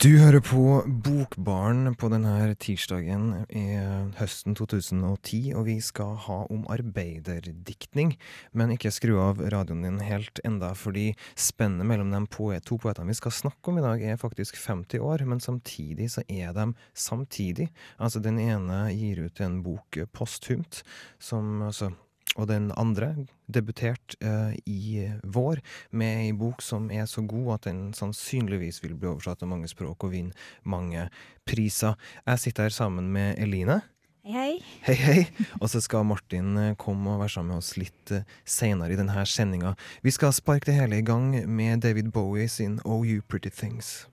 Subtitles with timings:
[0.00, 3.76] Du hører på Bokbaren på denne tirsdagen i
[4.16, 8.14] høsten 2010, og vi skal ha om arbeiderdiktning.
[8.56, 13.18] Men ikke skru av radioen din helt enda, fordi spennet mellom de to poetene vi
[13.18, 17.68] skal snakke om i dag, er faktisk 50 år, men samtidig så er de samtidig.
[18.00, 20.80] Altså, den ene gir ut en bok posthumt,
[21.20, 21.92] som altså
[22.36, 23.12] og den andre
[23.50, 28.94] debuterte uh, i vår med ei bok som er så god at den sannsynligvis vil
[28.94, 31.08] bli oversatt til mange språk og vinne mange
[31.48, 31.98] priser.
[32.26, 33.80] Jeg sitter her sammen med Eline.
[34.20, 34.94] Hei, hei.
[34.94, 35.46] Hei, hei.
[35.60, 38.98] Og så skal Martin eh, komme og være sammen med oss litt eh, seinere i
[39.00, 39.72] denne sendinga.
[40.04, 44.04] Vi skal sparke det hele i gang med David Bowie sin Oh You Pretty Things.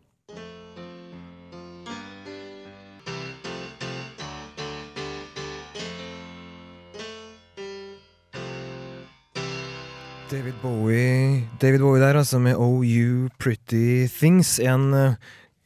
[10.32, 14.60] David Bowie David Bowie der, altså, med Oh You Pretty Things.
[14.60, 15.14] En uh,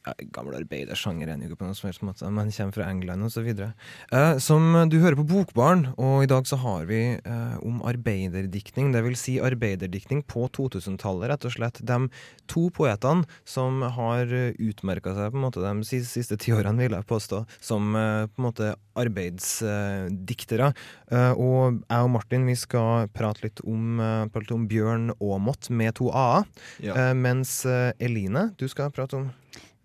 [0.02, 3.26] ja, gammel arbeidersjanger, er jo ikke på noen som helst måte, men kommer fra England
[3.28, 3.48] osv.
[3.52, 8.90] Eh, som du hører på Bokbarn, og i dag så har vi eh, om arbeiderdiktning.
[8.94, 11.78] Det vil si arbeiderdiktning på 2000-tallet, rett og slett.
[11.86, 12.00] De
[12.50, 16.98] to poetene som har utmerka seg på en måte de siste, siste ti årene, vil
[16.98, 20.66] jeg påstå, som eh, på en måte arbeidsdiktere.
[21.40, 24.02] og jeg og Martin vi skal prate litt om,
[24.34, 26.44] prate om Bjørn Aamodt med to a-er.
[26.84, 27.14] Ja.
[27.16, 29.30] mens Eline, du skal prate om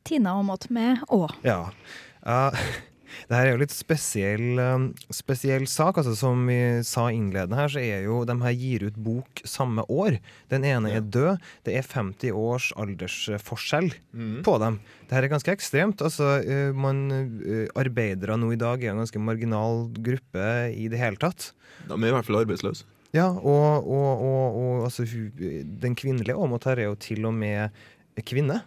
[0.07, 1.25] Tina Aamodt med Å.
[1.43, 1.61] ja.
[2.27, 2.51] Uh,
[3.29, 5.97] det her er jo litt spesiell, um, spesiell sak.
[6.01, 9.85] altså Som vi sa innledende her, så er jo de her gir ut bok samme
[9.87, 10.17] år.
[10.51, 10.97] Den ene Ja.
[10.99, 11.39] er død.
[11.63, 14.43] Det er 50 års aldersforskjell Mm.
[14.43, 14.79] på dem.
[15.07, 16.01] Det her er ganske ekstremt.
[16.01, 17.07] altså uh, man,
[17.75, 21.53] Arbeidere nå i dag er en ganske marginal gruppe i det hele tatt.
[21.87, 22.83] De er i hvert fall arbeidsløse.
[23.15, 27.71] Ja, og, og, og, og altså, den kvinnelige Åmot her er jo til og med
[28.27, 28.61] kvinne.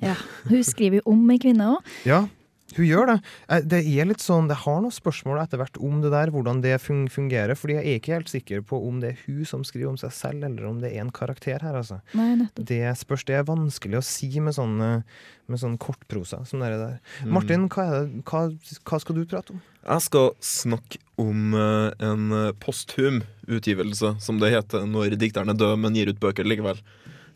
[0.00, 0.14] Ja.
[0.48, 1.90] Hun skriver jo om ei kvinne òg.
[2.08, 2.24] Ja,
[2.72, 3.16] hun gjør det.
[3.52, 6.62] Eh, Det er litt sånn, det har noen spørsmål etter hvert om det der, hvordan
[6.62, 7.54] det fungerer.
[7.54, 10.10] fordi jeg er ikke helt sikker på om det er hun som skriver om seg
[10.10, 11.74] selv, eller om det er en karakter her.
[11.74, 12.00] altså.
[12.14, 12.64] Nei, nettopp.
[12.64, 13.24] Det spørs.
[13.24, 15.02] Det er vanskelig å si med sånn, eh,
[15.48, 16.98] med sånn kortprosa som det der.
[17.24, 17.30] Mm.
[17.30, 18.48] Martin, hva, er det, hva,
[18.88, 19.60] hva skal du prate om?
[19.84, 25.78] Jeg skal snakke om eh, en posthum utgivelse, som det heter når dikteren er død,
[25.78, 26.80] men gir ut bøker likevel.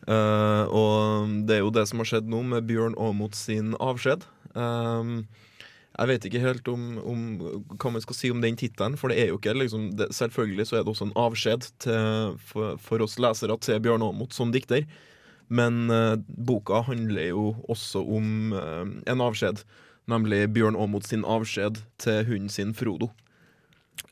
[0.07, 4.23] Eh, og det er jo det som har skjedd nå med Bjørn Aamodt sin avskjed.
[4.55, 5.27] Um,
[5.97, 7.25] jeg vet ikke helt om, om
[7.73, 10.67] hva man skal si om den tittelen, for det er jo ikke liksom det, Selvfølgelig
[10.69, 14.53] så er det også en avskjed til, for, for oss lesere til Bjørn Aamodt som
[14.55, 14.87] dikter.
[15.47, 19.65] Men uh, boka handler jo også om uh, en avskjed.
[20.07, 23.11] Nemlig Bjørn Aamodt sin avskjed til hunden sin Frodo.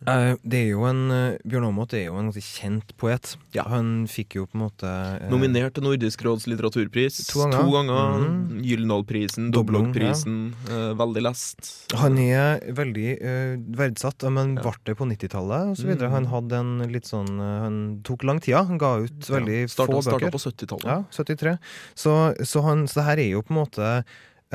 [0.05, 3.35] Eh, det er jo en, eh, Bjørn Aamodt er jo en ganske kjent poet.
[3.55, 3.63] Ja.
[3.71, 4.85] Han fikk jo på en måte
[5.21, 8.19] eh, Nominert til Nordisk råds litteraturpris To ganger.
[8.19, 8.59] Mhm.
[8.65, 10.53] Gyldendalprisen, Doblung, Doblokprisen.
[10.69, 11.71] eh, veldig lest.
[11.95, 14.61] Han er veldig eh, verdsatt, men Ja.
[14.61, 15.95] ble det på 90-tallet osv.
[15.95, 16.09] Mm.
[16.11, 18.55] Han hadde en litt sånn Han tok lang tid.
[18.55, 20.85] Han ga ut veldig Ja, starta, få starta på 70-tallet.
[20.85, 21.57] Ja, 73.
[21.95, 24.03] Så, så, han, så det her er jo på en måte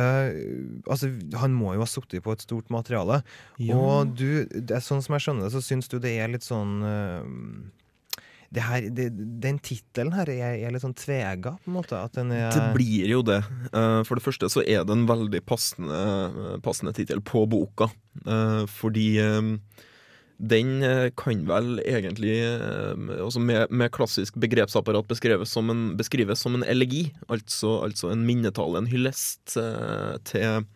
[0.00, 0.38] eh,
[0.90, 1.10] altså,
[1.42, 3.20] Han må jo ha sittet på et stort materiale.
[3.60, 3.76] Ja.
[3.76, 6.46] Og du, det er sånn som jeg skjønner det, så syns du det er litt
[6.46, 7.22] sånn uh,
[8.50, 9.10] det her, det,
[9.44, 12.00] Den tittelen her er, er litt sånn tvega, på en måte.
[12.00, 13.42] At den er Det blir jo det.
[13.70, 16.00] Uh, For det første så er det en veldig passende,
[16.66, 17.92] passende tittel på boka.
[18.80, 19.06] Fordi
[20.40, 26.40] den eh, kan vel egentlig, eh, altså med, med klassisk begrepsapparat, beskrives som en, beskrives
[26.40, 27.10] som en elegi.
[27.28, 30.68] Altså, altså en minnetale, en hyllest eh, til,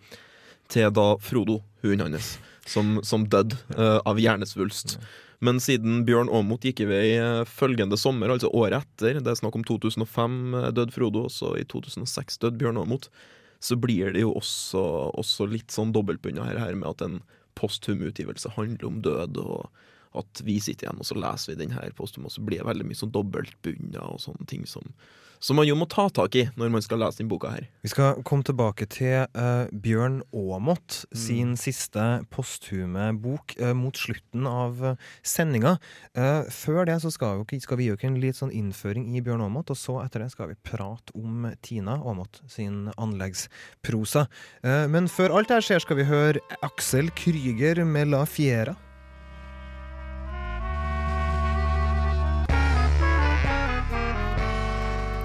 [0.68, 2.34] til da Frodo, hunden hans,
[2.68, 4.98] som, som døde av hjernesvulst.
[5.44, 7.06] Men siden Bjørn Aamodt gikk i vei
[7.48, 11.54] følgende sommer, altså året etter, det er snakk om 2005 eh, døde Frodo, og så
[11.60, 13.10] i 2006 døde Bjørn Aamodt,
[13.64, 14.82] så blir det jo også,
[15.16, 17.18] også litt sånn dobbeltbundet her, her med at en
[17.58, 19.70] posthum utgivelse handler om død, og
[20.18, 22.68] at vi sitter igjen og så leser vi den her posthum, og så blir det
[22.68, 24.94] veldig mye sånn dobbeltbundet og sånne ting som,
[25.44, 27.66] som man jo må ta tak i når man skal lese den boka her.
[27.84, 31.18] Vi skal komme tilbake til uh, Bjørn Aamodt Mm.
[31.20, 32.02] sin siste
[32.32, 35.76] posthume bok uh, mot slutten av uh, sendinga.
[36.16, 39.44] Uh, før det så skal, vi, skal vi gjøre en litt sånn innføring i Bjørn
[39.44, 44.26] Aamodt, og så etter det skal vi prate om Tina Aamodt sin anleggsprosa.
[44.62, 48.76] Men før alt det her skjer, skal vi høre Aksel Krüger med La Fiera.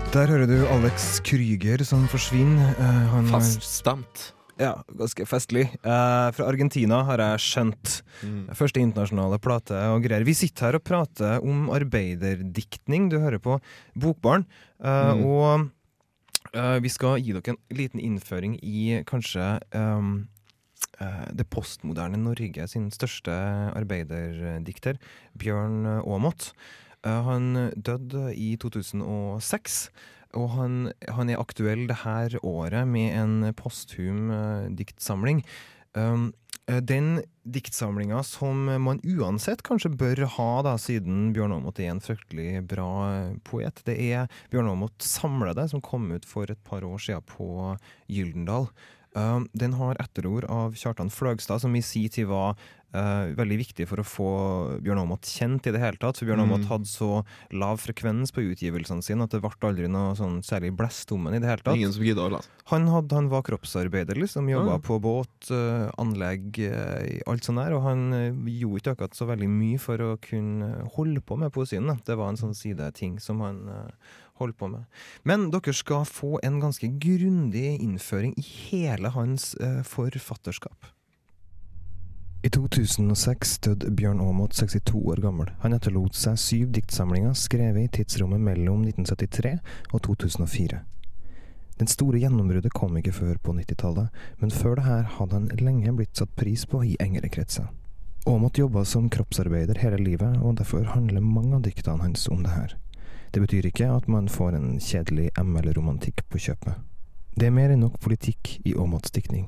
[0.09, 2.73] Der hører du Alex Krüger som forsvinner.
[2.79, 4.31] Uh, han Faststemt.
[4.59, 5.69] Ja, ganske festlig.
[5.71, 7.93] Eh, fra Argentina har jeg skjønt.
[8.59, 10.25] Første internasjonale plate og greier.
[10.27, 13.07] Vi sitter her og prater om arbeiderdiktning.
[13.07, 13.59] Du hører på
[13.95, 14.43] Bokbarn.
[14.83, 15.23] Eh, Mm.
[15.23, 15.69] Og
[16.53, 22.91] eh, vi skal gi dere en liten innføring i kanskje eh, det postmoderne Norge sin
[22.91, 23.31] største
[23.79, 24.99] arbeiderdikter,
[25.39, 26.51] Bjørn Aamodt.
[26.51, 29.81] Eh, han døde i 2006.
[30.37, 35.41] Og han, han er aktuell det her året med en posthum eh, diktsamling.
[35.97, 36.29] Um,
[36.69, 42.03] eh, den diktsamlinga som man uansett kanskje bør ha, da, siden Bjørn Aamodt er en
[42.03, 46.85] fryktelig bra eh, poet, det er Bjørn Aamodt samlede, som kom ut for et par
[46.85, 47.73] år siden på
[48.05, 48.69] Gyldendal.
[49.17, 52.53] Um, den har etterord av Kjartan Fløgstad, som i sin tid var
[52.93, 54.29] uh, veldig viktig for å få
[54.85, 56.19] Bjørn Aamodt kjent i det hele tatt.
[56.19, 56.65] For Bjørn Mm.
[56.69, 61.11] Hadde så lav frekvens på utgivelsene sine at det ble aldri noe sånn særlig blest
[61.11, 61.77] om ham i det hele tatt.
[61.77, 62.53] Ingen som gidder å lese.
[62.71, 64.49] Han, hadde, han var kroppsarbeider, liksom.
[64.49, 64.85] Jobba mm.
[64.85, 67.75] på båt, uh, anlegg, eh, alt sånt der.
[67.77, 68.07] Og han
[68.45, 71.89] gjorde ikke akkurat så veldig mye for å kunne holde på med poesien.
[71.89, 71.97] Da.
[72.05, 73.65] Det var en sånn sideting som han
[74.39, 74.85] holdt på med.
[75.27, 80.91] Men dere skal få en ganske grundig innføring i hele hans eh, forfatterskap.
[82.39, 85.49] I 2006 døde Bjørn Aamodt 62 år gammel.
[85.59, 89.57] Han etterlot seg syv diktsamlinger skrevet i tidsrommet mellom 1973
[89.91, 90.79] og 2004.
[91.79, 94.07] Den store gjennombruddet kom ikke før på 90-tallet,
[94.39, 97.67] men før det her hadde han lenge blitt satt pris på i engere kretser.
[98.27, 102.55] Aamodt jobba som kroppsarbeider hele livet, og derfor handler mange av diktene hans om det
[102.55, 102.75] her.
[103.33, 106.81] Det betyr ikke at man får en kjedelig ML-romantikk på kjøpet.
[107.37, 109.47] Det er mer enn nok politikk i Aamods diktning.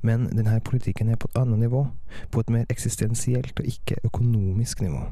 [0.00, 1.86] Men denne politikken er på et annet nivå,
[2.30, 5.06] på et mer eksistensielt og ikke økonomisk nivå.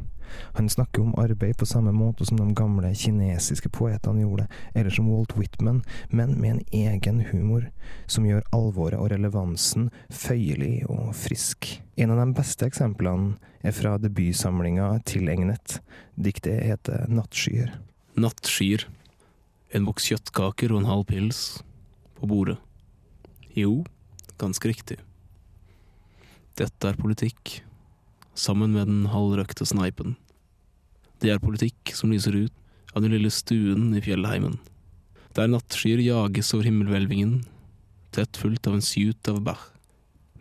[0.57, 5.11] Han snakker om arbeid på samme måte som de gamle kinesiske poetene gjorde, eller som
[5.11, 7.69] Walt Whitman, men med en egen humor
[8.07, 11.69] som gjør alvoret og relevansen føyelig og frisk.
[11.97, 15.81] En av de beste eksemplene er fra debutsamlinga Tilegnet.
[16.17, 17.75] Diktet heter Nattskyer.
[18.13, 18.85] Nattskyer.
[19.73, 21.39] En boks kjøttkaker og en halv pils
[22.19, 22.59] på bordet.
[23.57, 23.87] Jo,
[24.37, 24.99] ganske riktig.
[26.61, 27.63] Dette er politikk,
[28.37, 30.19] sammen med den halvrøkte sneipen.
[31.25, 34.59] Det er politikk som lyser ut av den lille stuen i fjellheimen.
[35.33, 37.47] Der nattskyer jages over himmelhvelvingen,
[38.13, 39.71] tett fulgt av en suit av bach.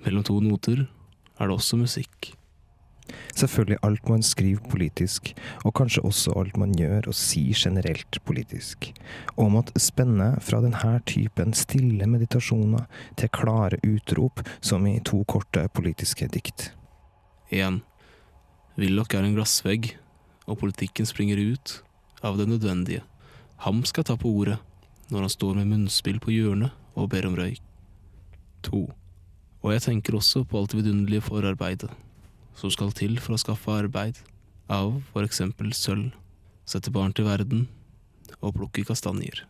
[0.03, 2.33] Mellom to noter er det også musikk.
[3.35, 5.31] Selvfølgelig alt man skriver politisk,
[5.65, 8.91] og kanskje også alt man gjør og sier generelt politisk.
[9.37, 12.87] Om at spenne fra denne typen stille meditasjoner
[13.19, 16.71] til klare utrop, som i to korte politiske dikt.
[17.51, 17.81] 1.
[18.79, 19.95] Willoch er en glassvegg,
[20.47, 21.81] og politikken springer ut
[22.23, 23.03] av det nødvendige.
[23.65, 24.59] Ham skal ta på ordet
[25.11, 27.59] når han står med munnspill på hjørnet og ber om røyk.
[28.63, 28.85] 2.
[29.61, 31.91] Og jeg tenker også på alt det vidunderlige forarbeidet
[32.57, 34.19] som skal til for å skaffe arbeid,
[34.71, 36.11] av for eksempel sølv,
[36.65, 37.65] sette barn til verden
[38.39, 39.45] og plukke kastanjer.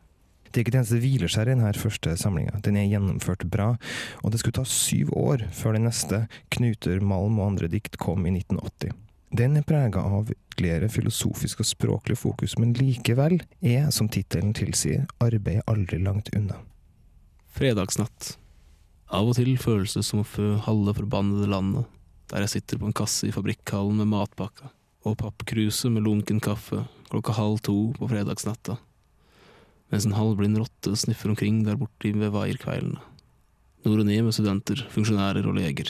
[0.51, 2.57] Det er ikke det eneste hvileskjær i denne første samlinga.
[2.65, 3.69] Den er gjennomført bra,
[4.19, 8.25] og det skulle ta syv år før den neste, Knuter, Malm og andre dikt, kom
[8.27, 8.91] i 1980.
[9.31, 15.05] Den er prega av ytterligere filosofisk og språklig fokus, men likevel er, som tittelen tilsier,
[15.23, 16.59] arbeid aldri langt unna.
[17.55, 18.33] Fredagsnatt.
[19.11, 21.87] Av og til føles det som å fø halve forbannede landet,
[22.31, 24.71] der jeg sitter på en kasse i fabrikkhallen med matpakka
[25.07, 28.77] og pappkruse med lunken kaffe klokka halv to på fredagsnatta,
[29.91, 33.01] mens en halvblind rotte sniffer omkring der borte ved vaierkveilene.
[33.83, 35.89] Nord og ned med studenter, funksjonærer og leger,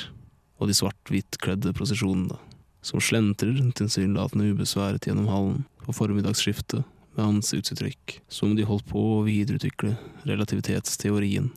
[0.58, 2.40] og de svart-hvitt-kledde prosesjonene,
[2.82, 6.82] som slentrer tilsynelatende ubesværet gjennom hallen på formiddagsskiftet
[7.18, 11.52] med ansiktsuttrykk, som om de holdt på å videreutvikle relativitetsteorien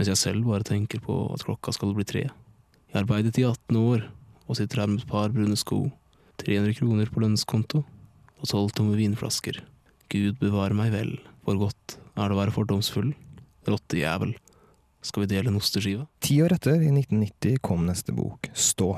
[0.00, 2.22] mens jeg selv bare tenker på at klokka skal bli tre.
[2.88, 4.06] Jeg arbeidet i 18 år
[4.50, 5.84] og sitter her med et par brune sko,
[6.42, 7.84] 300 kroner på lønnskonto
[8.40, 9.60] og tolv tomme vinflasker.
[10.10, 11.12] Gud bevare meg vel,
[11.46, 13.12] for godt er det å være fordomsfull.
[13.68, 14.34] Rottejævel.
[15.06, 16.08] Skal vi dele en osteskive?
[16.24, 18.96] Ti år etter, i 1990, kom neste bok, Stå.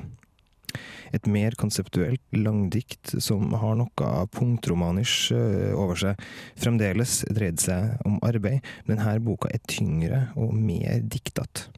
[1.12, 6.22] Et mer konseptuelt langdikt som har noe punktromanisk øh, over seg.
[6.56, 11.68] Fremdeles dreide seg om arbeid, men denne boka er tyngre og mer diktete.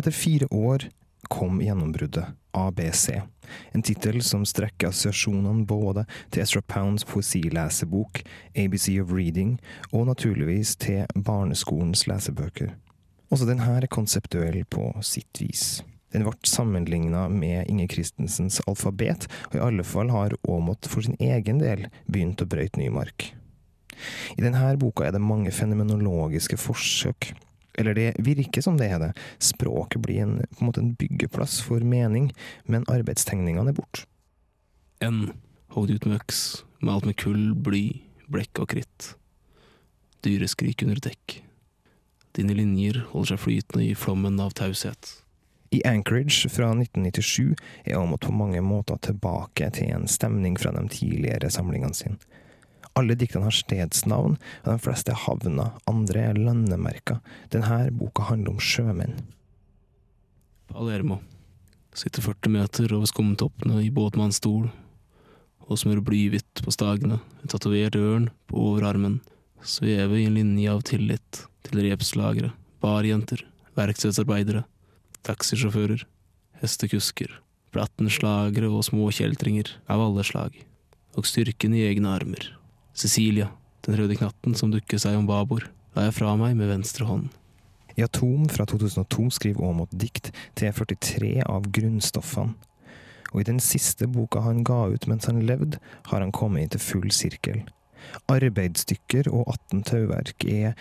[0.00, 0.88] Etter fire år
[1.28, 3.20] kom gjennombruddet, ABC.
[3.72, 8.22] En tittel som strekker assosiasjonene både til Ezra Pounds poesilesebok,
[8.56, 9.56] ABC of Reading,
[9.92, 12.74] og naturligvis til barneskolens lesebøker.
[13.28, 15.82] Også denne er konseptuell på sitt vis.
[16.12, 21.18] Den ble sammenligna med Inge Christensens alfabet, og i alle fall har Aamodt for sin
[21.20, 23.34] egen del begynt å brøyte ny mark.
[24.38, 27.32] I denne boka er det mange fenomenologiske forsøk.
[27.78, 29.10] Eller det virker som det er det.
[29.38, 32.32] Språket blir en, på en måte en byggeplass for mening,
[32.66, 34.06] men arbeidstegningene er borte.
[35.04, 35.28] N.
[35.76, 39.12] Hogd ut med øks, malt med kull, bly, blekk og kritt.
[40.26, 41.38] Dyreskrik under dekk.
[42.34, 45.12] Dine linjer holder seg flytende i flommen av taushet.
[45.70, 47.54] I Anchorage fra 1997
[47.84, 52.16] er Amot på mange måter tilbake til en stemning fra de tidligere samlingene sine.
[52.98, 57.20] Alle diktene har stedsnavn, og de fleste er havner, andre er landemerker.
[57.54, 59.14] Denne boka handler om sjømenn.
[60.68, 61.20] Palermo.
[61.96, 64.68] Sitter 40 meter over skumtoppene i båtmannsstol
[65.68, 69.18] og smører blyhvitt på stagene, en tatovert ørn på overarmen,
[69.60, 73.42] sveve i en linje av tillit til repslagere, barjenter,
[73.76, 74.64] verkstedsarbeidere,
[75.28, 76.06] taxisjåfører,
[76.62, 77.34] hestekusker,
[77.74, 80.56] plattenslagere og småkjeltringer av alle slag,
[81.18, 82.54] og styrken i egne armer.
[82.98, 83.52] Cecilia,
[83.86, 87.28] den røde knatten som dukker seg om babord, la jeg fra meg med venstre hånd.
[87.98, 92.54] I Atom fra 2002 skriver Aamodt dikt til 43 av grunnstoffene.
[93.34, 95.78] Og i den siste boka han ga ut mens han levde,
[96.10, 97.60] har han kommet inn til full sirkel.
[98.30, 100.74] Arbeidsstykker og 18 tauverk er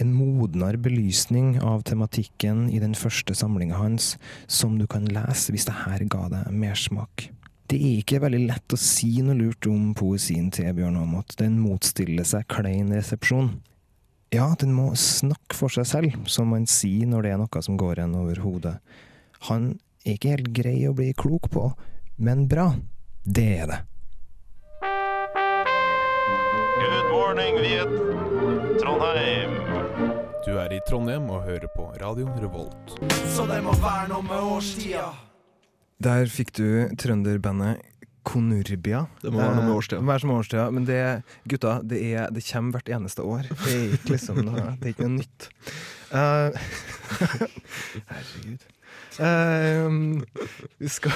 [0.00, 4.16] en modnere belysning av tematikken i den første samlinga hans,
[4.48, 7.28] som du kan lese hvis det her ga deg mersmak.
[7.72, 11.38] Det er ikke veldig lett å si noe lurt om poesien til Bjørn Aamodt.
[11.40, 13.48] Den motstiller seg klein resepsjon.
[14.28, 17.80] Ja, den må snakke for seg selv, som man sier når det er noe som
[17.80, 18.74] går en over hodet.
[19.48, 19.70] Han
[20.04, 21.64] er ikke helt grei å bli klok på,
[22.20, 22.74] men bra.
[23.24, 23.80] Det er det.
[26.76, 27.98] Good morning, Viet.
[28.84, 29.56] Trondheim.
[30.44, 32.98] Du er i Trondheim og hører på Radio Revolt.
[33.32, 35.08] Så det må være noe med årstida.
[36.02, 36.66] Der fikk du
[36.98, 37.82] trønderbandet
[38.22, 39.06] Konurbia.
[39.22, 39.98] Det må være noe med årstida.
[39.98, 40.66] Det Hver som årstida.
[40.74, 40.98] Men det,
[41.50, 43.48] gutta, det, er, det kommer hvert eneste år.
[43.50, 45.48] Det er ikke liksom det er ikke noe nytt.
[46.12, 46.54] Uh,
[48.12, 48.68] herregud.
[49.20, 49.88] Eh,
[50.78, 51.12] vi skal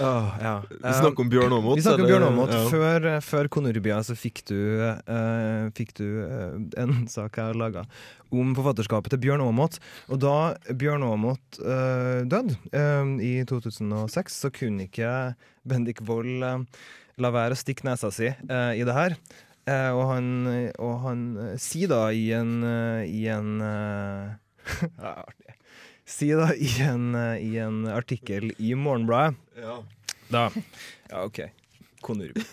[0.00, 0.54] oh, ja.
[0.70, 1.78] Vi snakker om Bjørn Aamodt.
[1.78, 2.54] Vi snakker om Bjørn Aamodt.
[2.56, 2.64] ja.
[2.72, 7.86] Før, før Konurbia så fikk du, uh, fikk du uh, en sak jeg har laga
[8.34, 9.78] om forfatterskapet til Bjørn Aamodt.
[10.10, 10.36] Og da
[10.74, 15.10] Bjørn Aamodt uh, døde eh, i 2006, så kunne ikke
[15.68, 16.64] Bendik Wold eh,
[17.22, 19.16] la være å stikke nesa si eh, i det her.
[19.64, 20.26] Eh, og han,
[20.82, 24.34] og han eh, sier da i en, eh, i en eh,
[24.98, 25.14] ja.
[26.14, 29.82] Sier da i en, eh, i en artikkel i Morgenbladet Ja.
[30.30, 30.50] da.
[31.10, 31.40] Ja, ok.
[32.04, 32.42] Konurbi.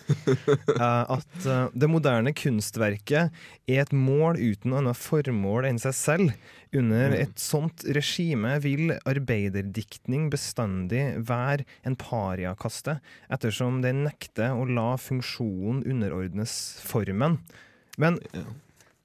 [0.82, 3.30] Eh, at eh, det moderne kunstverket
[3.70, 6.34] er et mål uten annet formål enn seg selv.
[6.74, 12.96] Under et sånt regime vil arbeiderdiktning bestandig være en pariakaste,
[13.30, 16.56] ettersom det nekter å la funksjonen underordnes
[16.88, 17.42] formen.
[18.00, 18.18] Men.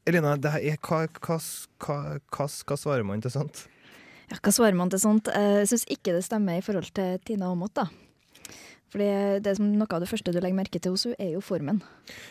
[0.07, 1.41] Elina, det her er, hva, hva,
[1.83, 1.99] hva,
[2.31, 3.67] hva svarer man til sånt?
[4.31, 5.29] Ja, hva svarer man til sånt?
[5.31, 7.87] Eh, Jeg syns ikke det stemmer i forhold til Tina Aamodt, da.
[8.93, 9.11] Fordi
[9.43, 11.43] det er som noe av det første du legger merke til hos henne, er jo
[11.45, 11.83] formen.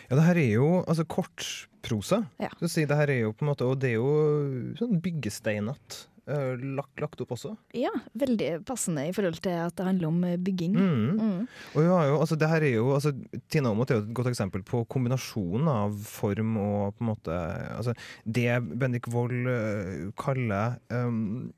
[0.08, 2.24] Ja, det her er jo altså kortprosa.
[2.42, 2.50] Ja.
[2.64, 6.54] Si, det her er jo på en måte, og det er jo sånn byggesteinete eh,
[6.78, 7.52] lagt, lagt opp også.
[7.76, 10.78] Ja, veldig passende i forhold til at det handler om eh, bygging.
[10.80, 11.20] Mm.
[11.20, 11.44] Mm.
[11.76, 13.12] Og har jo, altså det her er jo, altså
[13.52, 17.36] Tina Aamodt er jo et godt eksempel på kombinasjonen av form og på en måte
[17.76, 18.48] altså Det
[18.80, 19.52] Bendik Wold
[20.18, 21.52] kaller um,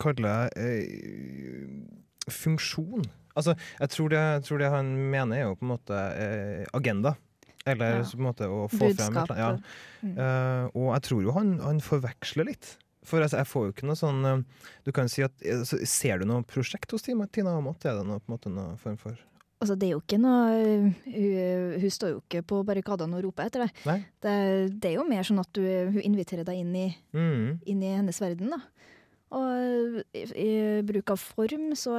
[0.00, 1.68] kaller eh,
[2.30, 3.04] funksjon.
[3.34, 6.64] Altså, jeg tror, det, jeg tror det han mener er jo på en måte eh,
[6.76, 7.16] agenda.
[7.66, 8.04] Eller Ja.
[8.04, 9.30] på en måte å få frem Budskap.
[9.34, 9.62] annet.
[10.04, 10.08] Ja.
[10.14, 12.74] Eh, og jeg tror jo han, han forveksler litt.
[13.04, 14.38] For altså, jeg får jo ikke noe sånn eh,
[14.86, 17.84] Du kan si at altså, Ser du noe prosjekt hos Tina Tina Aamodt?
[17.84, 19.18] Er det noe, på en måte, noe form for
[19.60, 20.54] Altså, det er jo ikke noe
[21.04, 24.06] Hun, hun står jo ikke på barrikadene og roper etter deg.
[24.24, 24.32] Det,
[24.80, 25.60] det er jo mer sånn at du,
[25.92, 27.60] hun inviterer deg inn i, Mm.
[27.68, 28.62] inn i hennes verden, da.
[29.34, 30.50] Og i, i
[30.86, 31.94] bruk av form så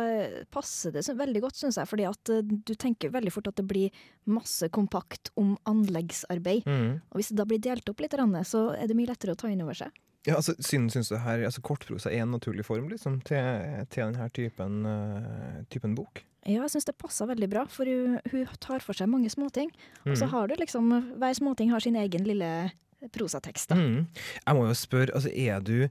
[0.54, 1.89] passer det så veldig godt, syns jeg.
[1.92, 3.92] Fordi at eh, du tenker veldig fort at det blir
[4.32, 6.65] masse kompakt om anleggsarbeid.
[6.70, 7.01] Mm.
[7.12, 8.15] Og hvis det da blir delt opp litt,
[8.48, 9.92] så er det mye lettere å ta inn over seg.
[10.25, 14.08] Ja, altså, synes, synes du her altså, kortprosa er en naturlig form liksom, til, til
[14.08, 16.24] denne typen, uh, typen bok?
[16.46, 19.70] Ja, jeg syns det passer veldig bra, for hun, hun tar for seg mange småting.
[20.06, 20.32] Og så Mm.
[20.34, 20.89] har du liksom
[21.22, 22.50] Hver småting har sin egen lille
[23.13, 23.70] prosatekst.
[23.70, 23.75] da.
[23.75, 24.08] Mm.
[24.48, 25.89] Jeg må jo spørre, altså, er du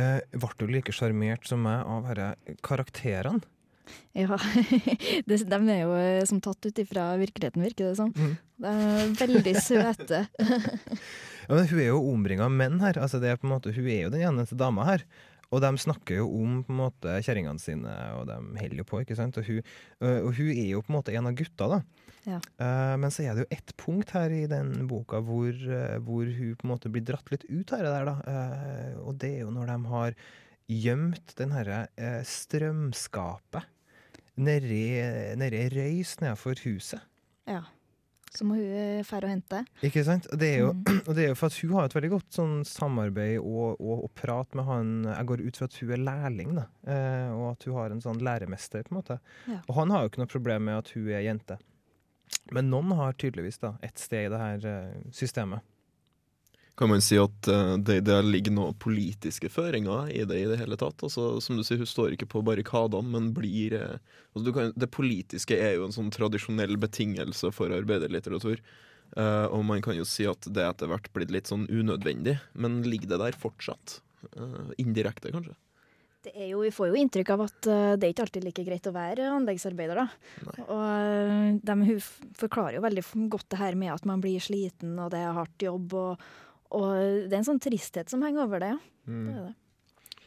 [0.00, 3.44] eh, Ble du like sjarmert som meg av disse karakterene?
[4.16, 4.38] Ja,
[5.28, 8.12] De er jo eh, som tatt ut ifra virkeligheten, virker det som.
[8.16, 8.34] Mm.
[8.64, 10.26] Det er veldig søte.
[11.44, 12.96] Ja, men hun er jo omringa av menn her.
[12.96, 15.02] Altså, det er måte, hun er jo den eneste dama her.
[15.54, 19.02] Og de snakker jo om på en måte kjerringene sine, og de holder jo på,
[19.04, 19.38] ikke sant.
[19.38, 19.60] Og hun,
[20.02, 21.80] øh, og hun er jo på en måte en av gutta, da.
[22.24, 22.38] Ja.
[22.40, 26.24] Eh, men så er det jo ett punkt her i den boka hvor, eh, hvor
[26.24, 28.16] hun på en måte blir dratt litt ut av det der, da.
[28.32, 30.18] Eh, og det er jo når de har
[30.72, 33.68] gjemt den herre eh, strømskapet
[34.40, 34.86] nedi
[35.38, 37.04] nedi røys nedenfor huset.
[37.46, 37.62] Ja.
[38.34, 39.60] Så må hun eh, fære og hente.
[39.86, 40.26] Ikke sant?
[40.32, 41.00] Og det er jo, Mm.
[41.08, 44.04] og det er jo for at hun har et veldig godt sånn samarbeid og, og,
[44.08, 46.64] og prat med han Jeg går ut fra at hun er lærling, da.
[46.86, 49.18] Eh, og at hun har en sånn læremester, på en måte.
[49.46, 49.60] Ja.
[49.68, 51.58] Og han har jo ikke noe problem med at hun er jente.
[52.50, 55.62] Men noen har tydeligvis da et sted i det her eh, systemet.
[56.74, 60.58] Kan man si at eh, det, det ligger noen politiske føringer i det i det
[60.58, 61.04] hele tatt?
[61.06, 64.00] Altså, som du sier, Hun står ikke på barrikadene, men blir eh,
[64.32, 68.62] altså, du kan, Det politiske er jo en sånn tradisjonell betingelse for arbeiderlitteratur.
[69.14, 72.80] Uh, og man kan jo si at det etter hvert blitt litt sånn unødvendig, men
[72.82, 74.00] ligger det der fortsatt?
[74.34, 75.54] Uh, indirekte, kanskje?
[76.24, 78.64] Det er jo, vi får jo inntrykk av at uh, det er ikke alltid like
[78.66, 80.00] greit å være anleggsarbeider.
[80.00, 80.06] da.
[80.48, 80.56] Nei.
[80.64, 83.04] Og de, hun forklarer jo veldig
[83.36, 85.94] godt det her med at man blir sliten, og det er hardt jobb.
[86.00, 86.26] Og,
[86.74, 88.72] og det er en sånn tristhet som henger over det.
[88.74, 88.80] ja.
[89.04, 89.28] Det Mm.
[89.36, 89.54] er det.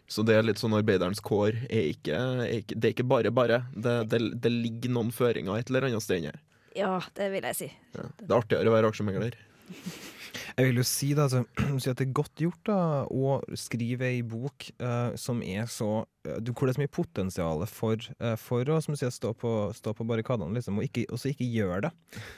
[0.07, 3.31] Så det er litt sånn arbeiderens kår er ikke, er ikke Det er ikke bare
[3.35, 3.57] bare.
[3.75, 6.39] Det, det, det ligger noen føringer et eller annet sted inni her.
[6.77, 7.67] Ja, det vil jeg si.
[7.97, 8.05] Ja.
[8.21, 9.35] Det er artigere å være aksjemegler.
[10.57, 11.43] Jeg vil jo si, da, altså,
[11.81, 12.79] si at det er godt gjort da,
[13.09, 16.93] å skrive ei bok uh, som er så eh, du- Hvor det er så mye
[16.97, 20.87] potensial for, uh, for å som du sier, stå, på, stå på barrikadene, liksom, og
[20.87, 21.91] ikke, så ikke gjør det.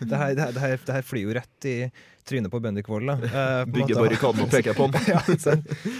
[0.04, 1.76] Det her, det, her, det, her, det her flyr jo rett i
[2.30, 3.10] trynet på Bendik Wold.
[3.10, 3.98] Uh, måte.
[3.98, 5.08] barrikaden og peke på den.
[5.14, 5.56] ja, ikke?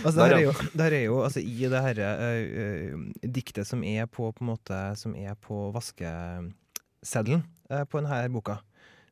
[0.06, 3.06] Altså, det Der, her er jo, det her er jo altså, I det her uh,
[3.40, 8.56] diktet som er på, på en måte Som er på vaskeseddelen på denne boka,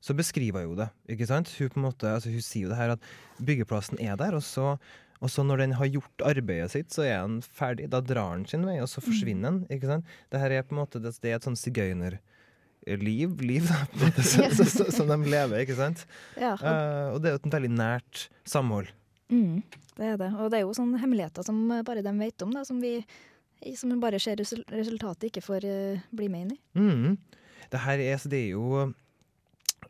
[0.04, 0.90] så beskriver hun det.
[1.10, 1.52] ikke sant?
[1.58, 3.12] Hun på en måte, altså, hun sier jo det her at
[3.44, 4.76] byggeplassen er der, og så,
[5.20, 7.90] og så når den har gjort arbeidet sitt, så er den ferdig.
[7.94, 9.64] Da drar den sin vei, og så forsvinner den.
[9.74, 10.18] ikke sant?
[10.32, 14.48] Det her er på en måte, det, det er et sånn sigøynerliv liv, da, så,
[14.62, 16.06] så, som de lever, ikke sant?
[16.38, 18.94] Ja, og, Eh, og det er jo et veldig nært samhold.
[19.34, 19.64] mm,
[19.98, 20.30] det er det.
[20.38, 23.00] Og det er jo sånne hemmeligheter som bare de vet om, da, som vi
[23.76, 26.60] som bare ser resultatet, ikke får uh, bli med inn i.
[26.78, 27.18] Mm.
[27.72, 28.94] Det her er, så det er jo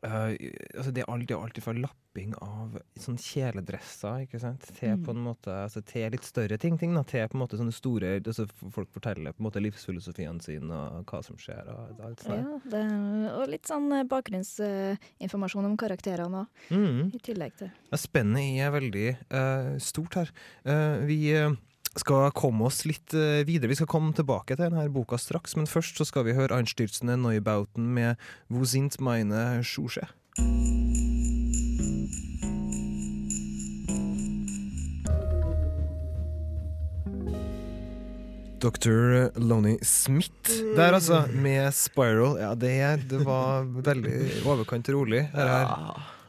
[0.04, 0.36] øh,
[0.78, 5.04] altså det er alltid, alltid fra lapping av sånn kjeledresser, ikke sant, til Mm.
[5.06, 7.74] på en måte, altså til litt større ting, ting da, til på en måte sånne
[7.74, 12.20] store, altså folk forteller på en måte livsfilosofien sin og hva som skjer og alt
[12.26, 12.38] sånt.
[12.38, 12.84] Ja, det,
[13.38, 17.14] og litt sånn bakgrunnsinformasjon bakgrunnsinformasjon om karakterene òg, Mm.
[17.16, 17.72] i tillegg til.
[17.92, 20.32] Ja, Spennet er veldig uh, stort her.
[20.66, 21.54] Eh, vi eh,
[22.00, 23.72] skal komme oss litt eh, videre.
[23.72, 27.18] Vi skal komme tilbake til denne boka straks, men først så skal vi høre Einstürzende
[27.20, 28.16] Neubauten med
[28.50, 30.08] Wo sind meine Schuhe?
[38.60, 39.30] Dr.
[39.40, 40.32] Lonnie Smith
[40.76, 42.38] der, altså, med Spiral.
[42.42, 42.74] Ja, det,
[43.10, 44.16] det var veldig
[44.50, 45.28] overkant rolig.
[45.34, 45.68] Her er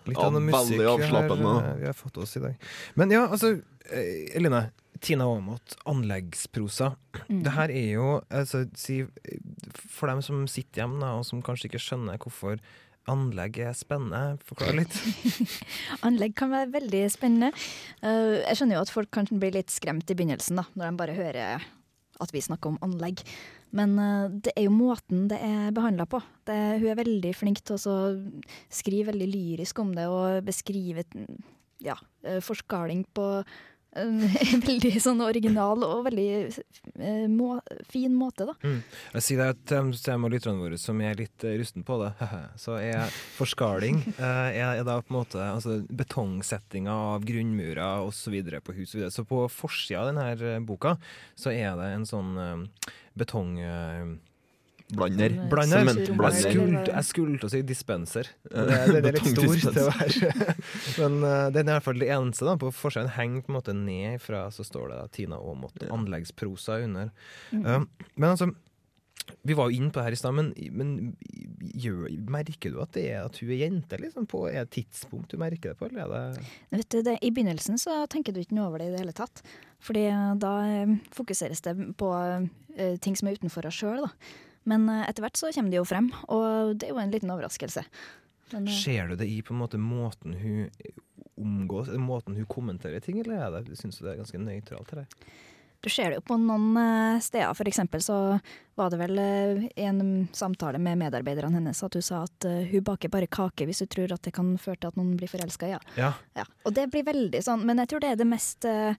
[0.08, 1.54] litt Ja, av noe musikk veldig vi har, avslappende.
[1.70, 2.68] eh, vi har fått oss i dag.
[3.00, 3.54] Men ja, altså,
[3.88, 4.66] eh, Eline.
[5.04, 6.92] Tina Aamodt, anleggsprosa.
[7.28, 7.40] Mm.
[7.46, 9.00] Det her er jo altså, si,
[9.88, 12.60] For dem som sitter hjemme da, og som kanskje ikke skjønner hvorfor
[13.08, 14.94] anlegg er spennende, forklar litt.
[16.06, 17.52] Anlegg kan være veldig spennende.
[18.02, 21.00] Uh, jeg skjønner jo at folk kanskje blir litt skremt i begynnelsen, da, når de
[21.00, 21.68] bare hører
[22.18, 23.22] at vi snakker om anlegg.
[23.76, 26.20] Men uh, det er jo måten det er behandla på.
[26.48, 27.98] Det, hun er veldig flink til å
[28.68, 31.06] skrive veldig lyrisk om det og beskrive
[31.84, 33.26] ja, eh, forskaling på
[34.68, 36.28] veldig sånn original og veldig
[37.00, 37.58] eh, må,
[37.90, 38.54] fin måte, da.
[39.16, 42.12] Jeg sier det til og lytterne våre som er litt eh, rusten på det,
[42.64, 48.38] så er forskaling eh, er, er da på en måte altså, betongsettinga av grunnmurer osv.
[48.64, 48.94] på hus.
[48.94, 49.12] videre.
[49.14, 50.96] Så på forsida av denne eh, boka
[51.38, 53.58] så er det en sånn eh, betong...
[54.88, 55.34] eh, Blander.
[55.50, 55.82] Blander.
[55.82, 56.50] Jeg Sementblander.
[56.50, 58.30] skulle, jeg skulle til å si dispenser.
[58.44, 60.54] Det, det, det er litt stor til å være.
[61.00, 62.48] Men uh, den er i hvert fall det eneste.
[62.48, 65.84] da På forsiden henger på en måte ned fra, så står det da, Tina Aamodt
[65.84, 65.92] Ja.
[65.94, 67.12] anleggsprosa under.
[67.52, 67.66] Mm.
[67.66, 68.52] Um, men altså
[69.42, 70.92] vi var jo inne på det her i stad, men, men
[71.76, 74.00] gjør, merker du at, det er, at hun er jente?
[74.00, 75.88] Liksom, på et tidspunkt du merker det på?
[75.90, 76.48] Eller er det
[76.78, 79.16] Vet du, det, I begynnelsen så tenker du ikke noe over det i det hele
[79.16, 79.42] tatt.
[79.84, 82.48] Fordi eh, da eh, fokuseres det på uh,
[83.04, 84.08] ting som er utenfor oss sjøl.
[84.68, 87.32] Men eh, etter hvert så kommer de jo frem, og det er jo en liten
[87.34, 87.84] overraskelse.
[88.52, 90.70] Men, eh, Ser du det i på en måte måten hun
[91.38, 94.94] omgås, måten hun kommenterer ting, eller er det, syns du det er ganske nøytralt?
[95.02, 95.06] deg?
[95.78, 97.52] du ser det jo på noen eh, steder.
[97.54, 98.16] For eksempel så
[98.74, 102.64] var det vel eh, i en samtale med medarbeiderne hennes at hun sa at eh,
[102.72, 105.30] hun baker bare kake hvis hun tror at det kan føre til at noen blir
[105.30, 105.78] forelska Ja.
[105.94, 106.10] Ja.
[106.34, 108.98] Ja, og det blir veldig sånn, men jeg tror det er det mest eh,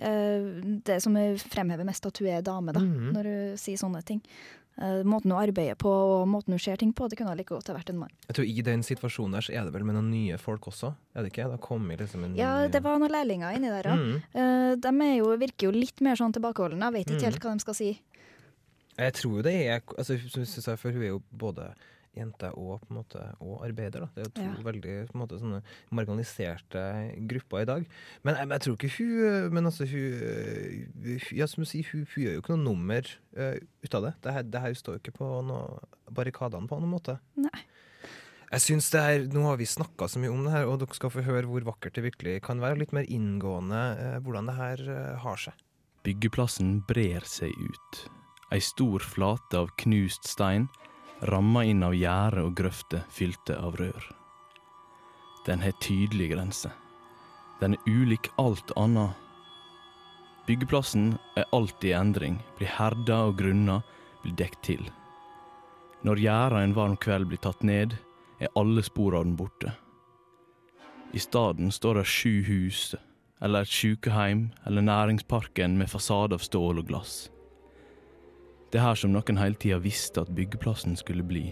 [0.00, 0.44] Eh,
[0.86, 1.12] det som
[1.52, 3.10] fremhever mest, at hun er dame, da, Mhm.
[3.12, 4.22] når hun sier sånne ting.
[4.80, 7.66] Eh, måten hun arbeider på og måten hun ser ting på, det kunne like godt
[7.68, 8.12] ha vært en mann.
[8.28, 10.94] Jeg tror I den situasjonen der så er det vel med noen nye folk også?
[11.14, 11.50] Er det ikke?
[11.52, 13.98] Da kommer liksom en Ja, det var noen lærlinger inni der, òg.
[14.00, 14.16] Mm.
[14.32, 16.80] Eh, de er jo, virker jo litt mer sånn tilbakeholdne.
[16.80, 17.28] Jeg vet ikke Mhm.
[17.28, 17.90] helt hva de skal si.
[18.96, 21.74] Jeg tror jo det er altså, som jeg sa før, Hun er jo både
[22.16, 24.02] jente og, på en måte, og arbeider.
[24.02, 24.08] Da.
[24.14, 24.64] Det er jo to Ja.
[24.66, 25.60] veldig på en måte, sånne
[25.94, 26.82] marginaliserte
[27.30, 27.86] grupper i dag.
[28.26, 32.06] Men jeg, jeg tror ikke hun Men altså, hun, hun Ja, som du sier, hun,
[32.14, 34.14] hun gjør jo ikke noe nummer uh, ut av det.
[34.22, 35.30] Det her, det her står jo ikke på
[36.10, 37.18] barrikadene på noen måte.
[37.38, 37.62] Nei.
[38.50, 40.96] Jeg synes det her, Nå har vi snakka så mye om det her, og dere
[40.98, 42.80] skal få høre hvor vakkert det virkelig kan være.
[42.82, 45.54] Litt mer inngående uh, hvordan det her uh, har seg.
[46.02, 48.00] Byggeplassen brer seg ut.
[48.50, 50.66] Ei stor flate av knust stein,
[51.22, 54.06] ramma inn av gjerde og grøfter fylte av rør.
[55.46, 56.72] Den har tydelige grenser.
[57.60, 59.16] Den er ulik alt annet.
[60.46, 63.80] Byggeplassen er alltid i endring, blir herda og grunna,
[64.22, 64.82] blir dekt til.
[66.02, 67.96] Når gjerda en varm kveld blir tatt ned,
[68.40, 69.74] er alle spor av den borte.
[71.12, 72.94] I staden står det sju hus,
[73.42, 77.28] eller et sjukeheim, eller næringsparken med fasade av stål og glass.
[78.70, 81.48] Det er her som noen hele tida visste at byggeplassen skulle bli.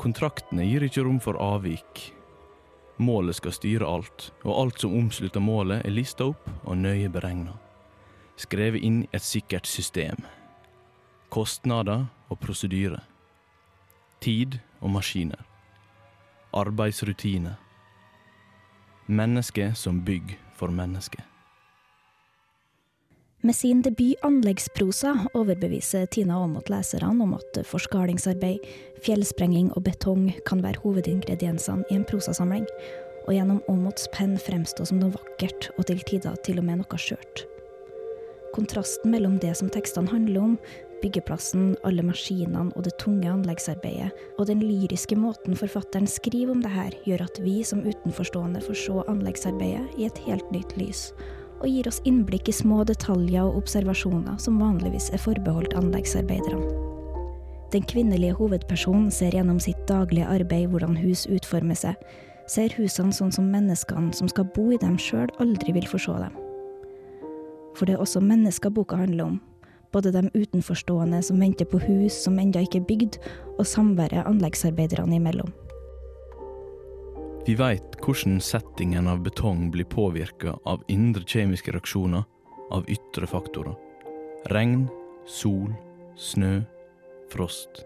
[0.00, 2.12] Kontraktene gir ikke rom for avvik.
[3.02, 7.58] Målet skal styre alt, og alt som omslutter målet er lista opp og nøye beregna.
[8.40, 10.24] Skrevet inn et sikkert system.
[11.32, 13.02] Kostnader og prosedyre.
[14.20, 15.44] Tid og maskiner.
[16.56, 17.58] Arbeidsrutiner.
[19.06, 21.20] Mennesket som bygg for menneske.
[23.44, 28.62] Med sin debut 'Anleggsprosa' overbeviser Tina Aamodt leserne om at forskalingsarbeid,
[29.02, 32.68] fjellsprenging og betong kan være hovedingrediensene i en prosasamling,
[33.26, 37.02] og gjennom Aamodts penn fremstå som noe vakkert og til tider til og med noe
[37.02, 37.42] skjørt.
[38.54, 40.56] Kontrasten mellom det som tekstene handler om,
[41.02, 46.70] byggeplassen, alle maskinene og det tunge anleggsarbeidet, og den lyriske måten forfatteren skriver om det
[46.70, 51.08] her, gjør at vi som utenforstående får se anleggsarbeidet i et helt nytt lys,
[51.62, 56.90] og gir oss innblikk i små detaljer og observasjoner som vanligvis er forbeholdt anleggsarbeiderne.
[57.72, 61.96] Den kvinnelige hovedpersonen ser gjennom sitt daglige arbeid hvordan hus utformer seg,
[62.50, 66.34] ser husene sånn som menneskene som skal bo i dem sjøl aldri vil se dem.
[67.78, 69.40] For det er også mennesker boka handler om,
[69.92, 73.18] både de utenforstående som venter på hus som ennå ikke er bygd,
[73.58, 75.52] og samværet anleggsarbeiderne imellom.
[77.42, 82.22] Vi veit hvordan settingen av betong blir påvirka av indre kjemiske reaksjoner,
[82.70, 83.74] av ytre faktorer.
[84.54, 84.84] Regn,
[85.26, 85.72] sol,
[86.14, 86.60] snø,
[87.32, 87.80] frost.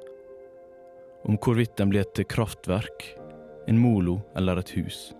[1.24, 3.06] Om hvorvidt den blir et kraftverk,
[3.66, 5.14] en molo eller et hus.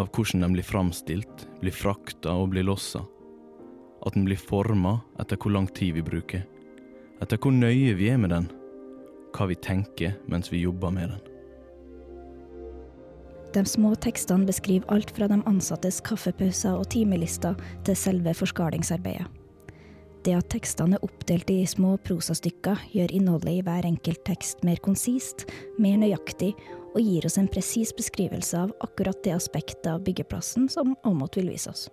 [0.00, 3.04] Av hvordan den blir framstilt, blir frakta og blir lossa.
[4.00, 6.48] At den blir forma etter hvor lang tid vi bruker.
[7.20, 8.48] Etter hvor nøye vi er med den.
[9.36, 11.33] Hva vi tenker mens vi jobber med den.
[13.54, 17.54] De små tekstene beskriver alt fra de ansattes kaffepauser og timelister
[17.86, 19.28] til selve forskalingsarbeidet.
[20.24, 24.80] Det at tekstene er oppdelt i små prosastykker, gjør innholdet i hver enkelt tekst mer
[24.82, 25.44] konsist,
[25.78, 26.54] mer nøyaktig,
[26.94, 31.52] og gir oss en presis beskrivelse av akkurat det aspektet av byggeplassen som Aamodt vil
[31.52, 31.90] vise oss.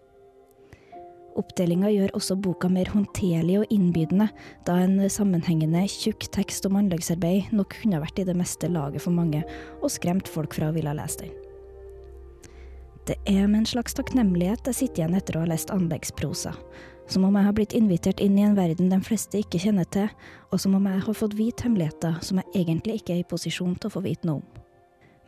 [1.39, 4.29] Oppdelinga gjør også boka mer håndterlig og innbydende,
[4.67, 9.15] da en sammenhengende, tjukk tekst om anleggsarbeid nok kunne vært i det meste laget for
[9.15, 9.43] mange,
[9.81, 11.40] og skremt folk fra å ville lese den.
[13.09, 16.53] Det er med en slags takknemlighet jeg sitter igjen etter å ha lest anleggsprosa,
[17.09, 20.11] som om jeg har blitt invitert inn i en verden de fleste ikke kjenner til,
[20.53, 23.73] og som om jeg har fått vite hemmeligheter som jeg egentlig ikke er i posisjon
[23.75, 24.61] til å få vite noe om.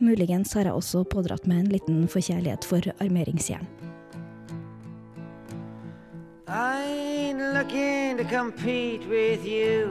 [0.04, 3.66] Muligens har jeg også pådratt meg en liten forkjærlighet for armeringsjern.
[6.46, 9.90] I ain't looking to compete with you.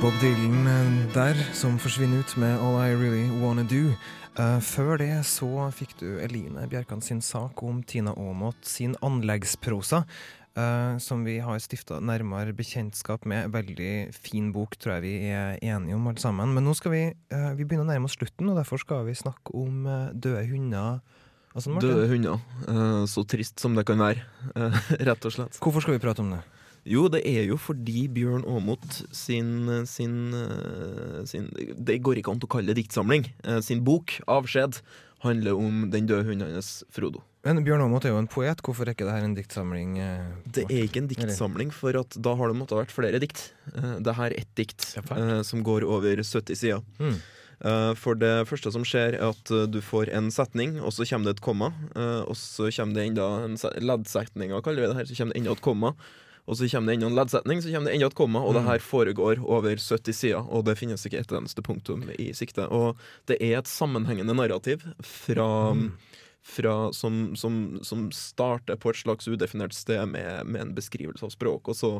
[0.00, 3.92] Bob Dylan eh, der, som forsvinner ut med All I Really Wanna Do.
[4.38, 10.04] Eh, før det så fikk du Eline Bjerkan sin sak om Tina Aamodt sin anleggsprosa.
[10.58, 13.52] Uh, som vi har stifta nærmere bekjentskap med.
[13.54, 16.50] Veldig fin bok, tror jeg vi er enige om alle sammen.
[16.56, 19.14] Men nå skal vi, uh, vi begynne å nærme oss slutten, og derfor skal vi
[19.14, 20.98] snakke om uh, døde hunder.
[21.54, 22.42] Døde hunder.
[23.10, 24.26] Så trist som det kan være,
[25.08, 25.62] rett og slett.
[25.62, 26.42] Hvorfor skal vi prate om det?
[26.88, 32.40] Jo, det er jo fordi Bjørn Aamodt sin, sin, eh, sin Det går ikke an
[32.40, 33.26] å kalle det diktsamling.
[33.44, 34.80] Eh, Sin bok, 'Avskjed',
[35.20, 37.20] handler om den døde hunden hans, Frodo.
[37.44, 38.56] Men Bjørn Aamodt er jo en poet.
[38.62, 39.98] Hvorfor er ikke dette en diktsamling?
[39.98, 43.20] eh, Det er ikke en diktsamling, for at da har det måttet ha vært flere
[43.20, 43.52] dikt.
[43.76, 46.82] Eh, Det her er ett dikt Ja, eh, som går over 70 sider.
[46.98, 47.20] Mm.
[47.96, 51.36] For det første som skjer, er at du får en setning, og så kommer det
[51.36, 51.74] et komma.
[52.26, 55.04] og så kommer det enda en leddsetning, kaller vi det her.
[55.04, 55.94] Så kommer det enda et komma.
[56.46, 58.42] Og så kommer det enda en leddsetning, så kommer det enda et komma.
[58.44, 62.30] Og det her foregår over 70 sider, og det finnes ikke et eneste punktum i
[62.36, 62.66] sikte.
[62.68, 63.00] Og
[63.30, 65.50] det er et sammenhengende narrativ fra
[66.42, 71.32] fra, som, som, som starter på et slags udefinert sted med, med en beskrivelse av
[71.34, 71.68] språk.
[71.68, 71.90] Og så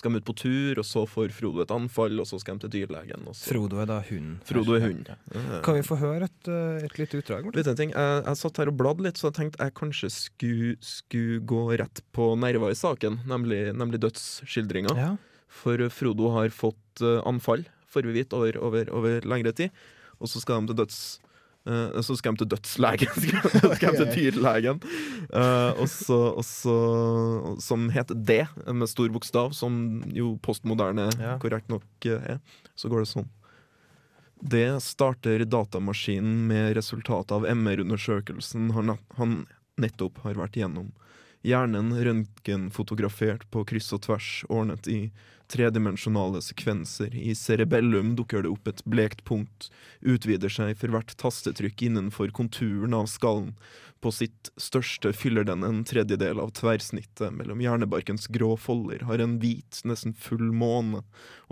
[0.00, 2.64] skal de ut på tur, og så får Frodo et anfall, og så skal de
[2.64, 3.28] til dyrlegen.
[3.36, 4.38] Frodo er da hunden.
[4.48, 5.20] Frodo er hunden.
[5.34, 5.60] Ja.
[5.66, 7.50] Kan vi få høre et, eh, et lite utdrag?
[7.52, 7.92] Vet du en ting?
[7.92, 11.62] Jeg, jeg satt her og bladde litt, så jeg tenkte jeg kanskje skulle, skulle gå
[11.84, 14.96] rett på nerver i saken, nemlig, nemlig dødsskildringa.
[14.96, 15.14] Ja.
[15.60, 19.82] For Frodo har fått eh, anfall, får vi vite, over, over, over lengre tid.
[20.20, 21.02] Og så skal de til døds...
[21.66, 23.26] eh, så skal de til dødslegen,
[23.76, 24.80] skal de til dyrlegen.
[25.32, 26.76] Uh, og så, og så,
[27.62, 31.36] som heter D, med stor bokstav, som jo postmoderne Ja.
[31.42, 32.40] korrekt nok eh, er.
[32.78, 33.28] Så går det sånn.
[34.40, 39.42] Det starter datamaskinen med resultatet av MR-undersøkelsen han, han
[39.80, 40.88] nettopp har vært igjennom.
[41.46, 45.00] Hjernen røntgenfotografert på kryss og tvers, ordnet i
[45.50, 47.14] tredimensjonale sekvenser.
[47.16, 52.94] I cerebellum dukker det opp et blekt punkt, utvider seg for hvert tastetrykk innenfor konturen
[52.96, 53.54] av skallen.
[54.00, 59.36] På sitt største fyller den en tredjedel av tverrsnittet mellom hjernebarkens grå folder, har en
[59.42, 61.02] hvit, nesten full måne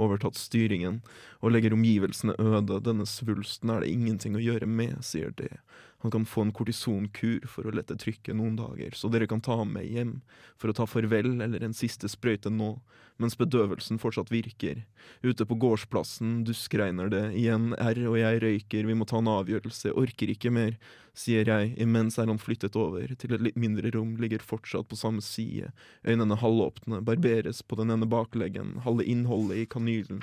[0.00, 1.02] overtatt styringen,
[1.44, 2.80] og legger omgivelsene øde.
[2.86, 5.58] Denne svulsten er det ingenting å gjøre med, sier det.
[5.98, 9.56] Han kan få en kortisonkur for å lette trykket noen dager, så dere kan ta
[9.58, 10.12] ham med hjem
[10.54, 12.76] for å ta farvel eller en siste sprøyte nå,
[13.18, 14.84] mens bedøvelsen fortsatt virker.
[15.26, 19.90] Ute på gårdsplassen duskregner det, igjen R og jeg røyker, vi må ta en avgjørelse,
[19.98, 20.76] orker ikke mer,
[21.18, 25.00] sier jeg, imens er han flyttet over til et litt mindre rom, ligger fortsatt på
[25.00, 25.72] samme side,
[26.06, 30.22] øynene halvåpne, barberes på den ene bakleggen, halve innholdet i kanylen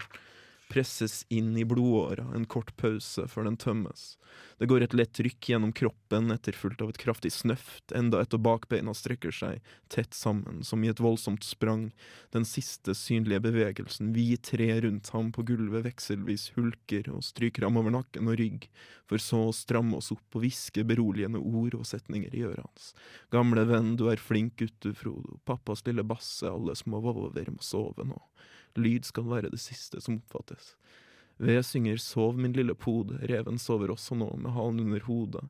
[0.67, 4.15] presses inn i blodåra, en kort pause før den tømmes.
[4.58, 8.41] Det går et lett trykk gjennom kroppen, etterfulgt av et kraftig snøft, enda et av
[8.43, 11.89] bakbeina strekker seg tett sammen, som i et voldsomt sprang.
[12.36, 17.80] Den siste synlige bevegelsen, vi tre rundt ham på gulvet vekselvis hulker og stryker ham
[17.82, 18.69] over nakken og rygg,
[19.10, 22.91] for så å stramme oss opp og hviske beroligende ord og setninger i øret hans.
[23.34, 27.62] Gamle venn, du er flink gutt du, Frodo, pappas lille basse, alle små vover må
[27.63, 28.19] sove nå.
[28.78, 30.74] Lyd skal være det siste som oppfattes.
[31.38, 35.44] Ved synger Sov min lille pode, reven sover også nå med halen under hodet.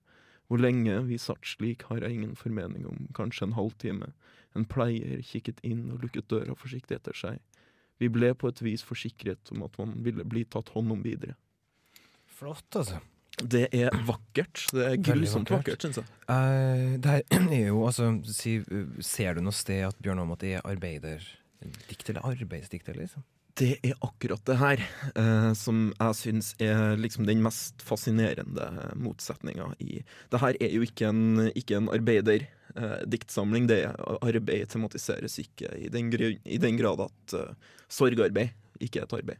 [0.48, 4.12] Hvor lenge vi satt slik har jeg ingen formening om, kanskje en halvtime.
[4.56, 7.42] En pleier kikket inn og lukket døra forsiktig etter seg.
[8.02, 11.38] Vi ble på et vis forsikret om at man ville bli tatt hånd om videre.
[12.26, 13.00] Flott, altså.
[13.36, 14.62] Det er vakkert.
[14.72, 15.84] Det er grusomt vakkert.
[15.84, 16.08] syns jeg.
[16.30, 20.46] Uh, det her er jo altså si, uh, Ser du noe sted at Bjørn Aamodt
[20.48, 20.64] er
[21.62, 23.26] arbeiderdikt eller arbeidsdikt, liksom?
[23.56, 24.82] Det er akkurat det her
[25.15, 28.68] eh, som jeg syns er liksom den mest fascinerende
[29.00, 33.70] motsetninga i Det her er jo ikke en, ikke en arbeiderdiktsamling.
[33.72, 36.12] det er arbeid tematiseres ikke i den,
[36.44, 37.56] i den grad at eh,
[37.88, 38.52] sorgarbeid
[38.84, 39.39] ikke er et arbeid.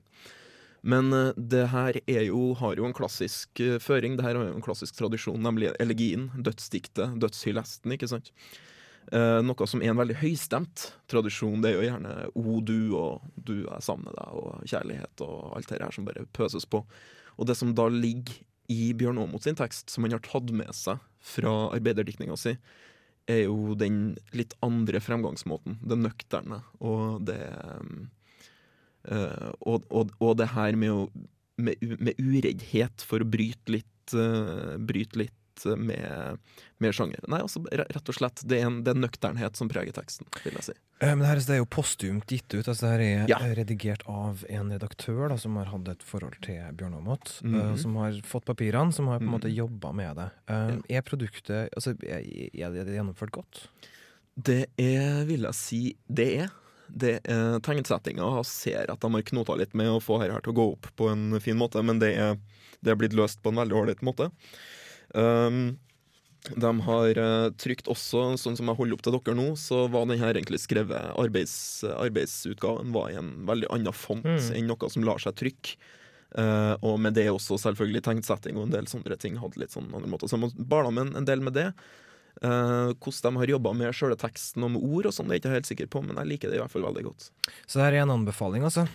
[0.86, 4.47] Men eh, det her er jo, har jo en klassisk eh, føring, det her har
[4.47, 8.32] jo en klassisk tradisjon, nemlig elegien, dødsdiktet, dødshyllesten, ikke sant?
[8.32, 8.62] Eh,
[9.13, 13.59] noe som er en veldig høystemt tradisjon, det er jo gjerne o du og du
[13.59, 16.81] jeg savner deg og kjærlighet og alt det her som bare pøses på.
[17.37, 18.39] Og det som da ligger
[18.71, 22.55] i Bjørn Aamodt sin tekst, som han har tatt med seg fra arbeiderdiktninga si,
[23.29, 25.79] er jo den litt andre fremgangsmåten.
[25.81, 27.39] Det nøkterne og det
[29.09, 31.07] eh, og, og, og det her med, å,
[31.57, 35.37] med, med ureddhet for å bryte litt, eh, bryte litt
[35.79, 36.37] med,
[36.83, 37.23] med sjanger.
[37.31, 40.53] Nei, altså rett og slett, det er en, det er nøkternhet som preger teksten, vil
[40.59, 40.75] jeg si.
[40.99, 42.67] Eh, Men det her er jo postumt gitt ut.
[42.67, 43.37] Altså det her er Ja.
[43.55, 47.41] redigert av en redaktør da, som har hatt et forhold til Bjørn Aamodt.
[47.43, 47.71] Mm -hmm.
[47.71, 49.35] uh, som har fått papirene, som har på en Mhm.
[49.39, 50.29] måte jobba med det.
[50.47, 52.21] Eh, Er produktet altså, er,
[52.53, 53.67] er det gjennomført godt?
[54.37, 56.49] Det er, vil jeg si, det er.
[56.87, 60.55] Det er Tegnsettinga ser at de har knota litt med å få her til å
[60.55, 62.35] gå opp på en fin måte, men det er,
[62.83, 64.29] det er blitt løst på en veldig ålreit måte.
[65.15, 65.78] Um,
[66.45, 70.06] de har uh, trykt også, sånn som jeg holder opp til dere nå, så var
[70.06, 71.56] den her egentlig skrevet arbeids,
[71.89, 74.51] Arbeidsutgaven var i en veldig annen font Mm.
[74.60, 75.78] enn noe som lar seg trykke.
[76.36, 79.88] Uh, og med det også selvfølgelig tegnsetting og en del sånne ting hadde litt sånn
[79.95, 80.28] andre måter.
[80.28, 81.69] Så man barna med en del med det.
[82.43, 85.39] Uh, hvordan de har jobba med sjøle teksten og med ord og sånn, det er
[85.39, 87.30] jeg ikke helt sikker på, men jeg liker det i hvert fall veldig godt.
[87.65, 88.88] Så det her er en anbefaling, altså.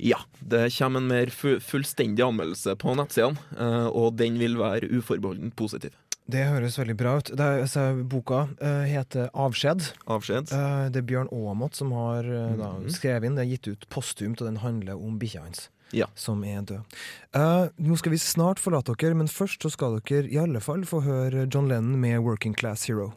[0.00, 4.88] Ja, det kommer en mer fu fullstendig anmeldelse på nettsidene, uh, og den vil være
[4.96, 5.92] uforbeholdent positiv.
[6.26, 7.28] Det høres veldig bra ut.
[7.38, 9.92] Det er, altså, boka uh, heter 'Avskjed'.
[10.10, 10.50] Avskjed.
[10.50, 12.90] Uh, det er Bjørn Aamodt som har eh, da, Mhm.
[12.90, 13.36] skrevet inn.
[13.36, 15.68] Det er gitt ut postumt, og den handler om bikkja hans.
[15.94, 16.08] Ja.
[16.18, 16.96] Som er død.
[17.36, 20.86] Uh, nå skal vi snart forlate dere, men først så skal dere i alle fall
[20.88, 23.12] få høre John Lennon med 'Working Class Hero'.